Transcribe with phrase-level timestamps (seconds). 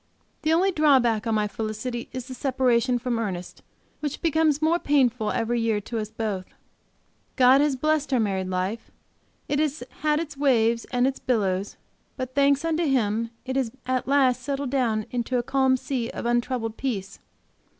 [0.41, 3.61] The only drawback on my felicity is the separation, from Ernest,
[3.99, 6.47] which becomes more painful every year to us both.
[7.35, 8.89] God has blessed our married life;
[9.47, 11.77] it has had its waves and its billows,
[12.17, 16.25] but, thanks unto Him, it has at last settled down into a calm sea of
[16.25, 17.19] untroubled peace.